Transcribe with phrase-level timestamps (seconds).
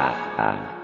[0.00, 0.79] 啊啊。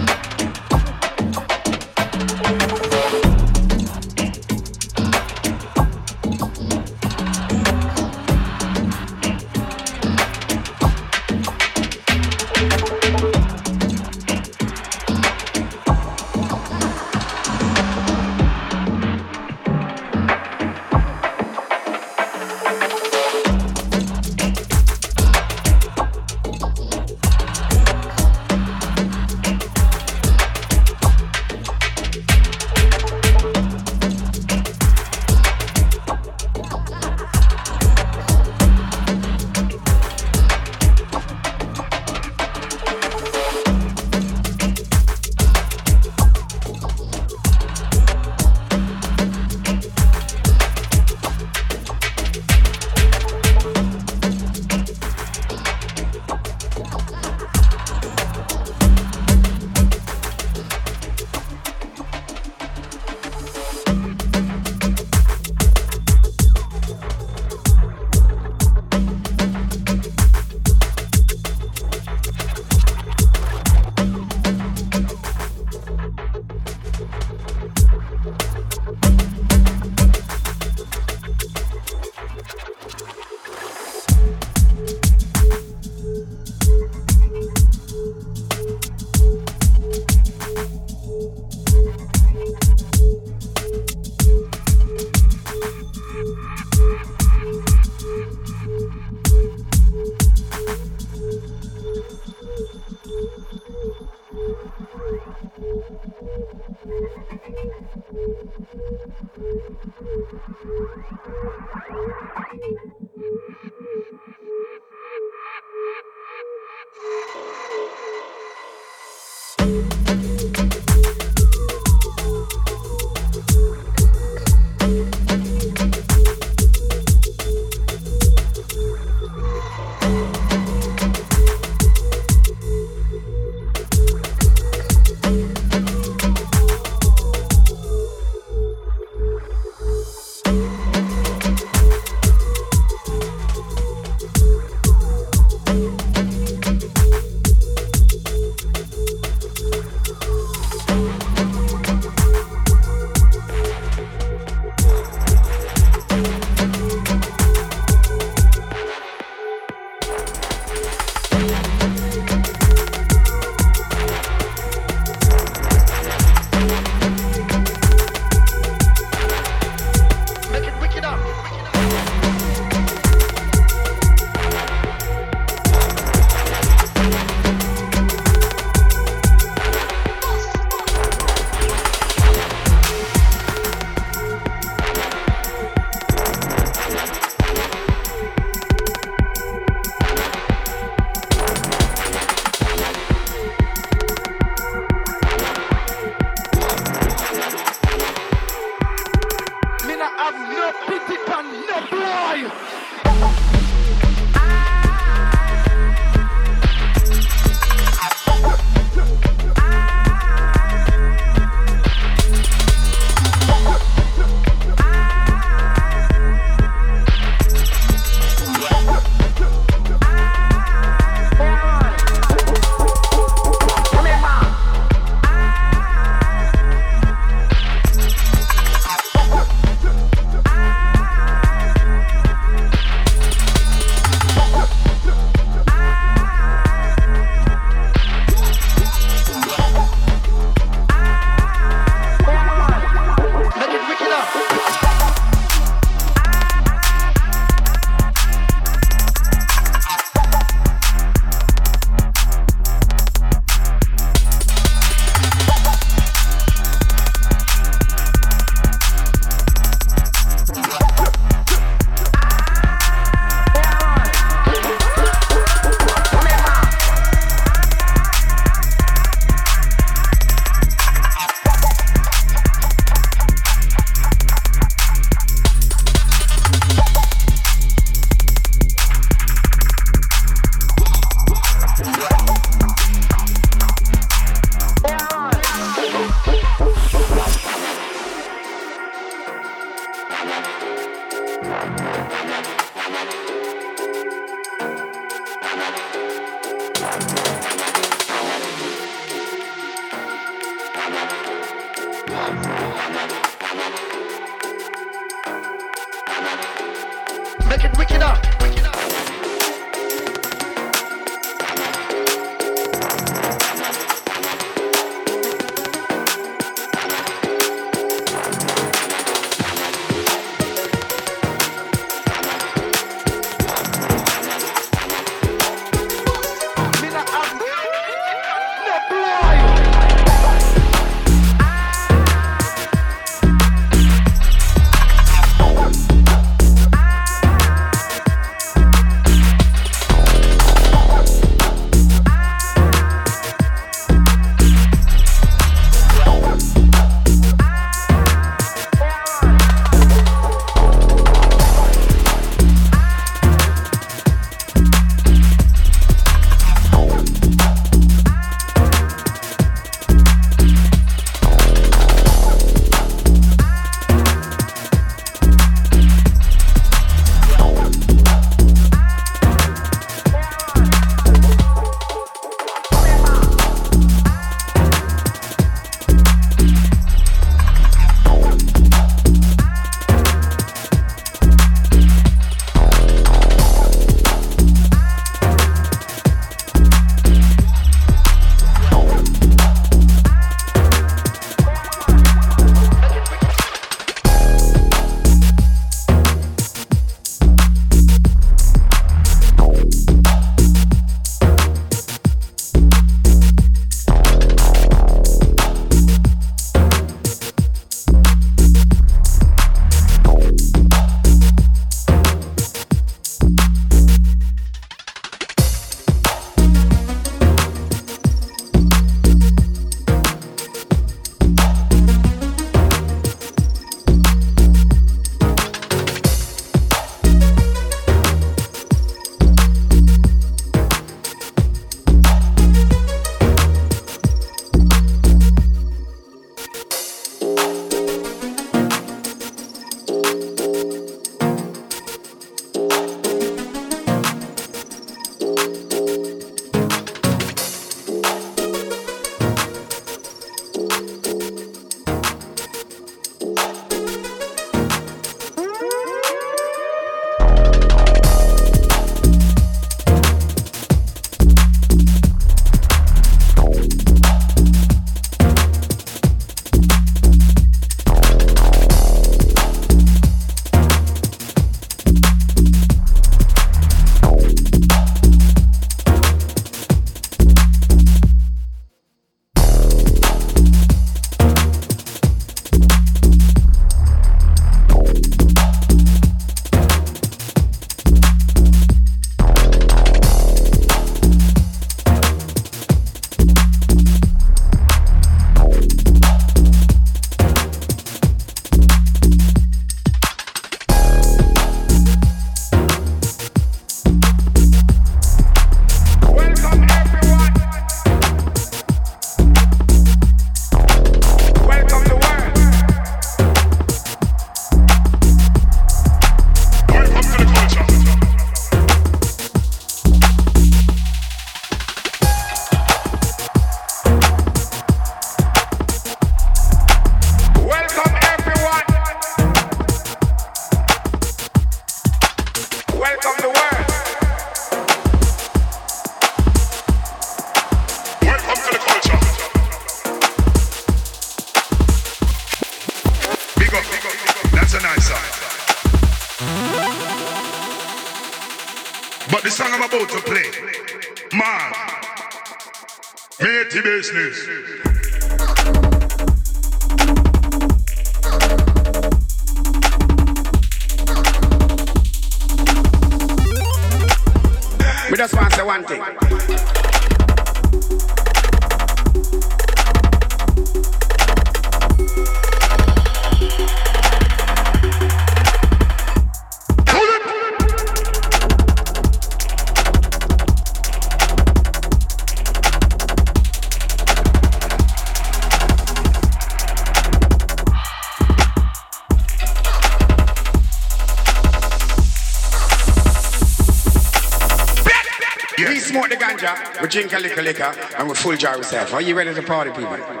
[596.61, 598.71] We drink a little liquor and we full jar ourselves.
[598.71, 600.00] Are you ready to party, people?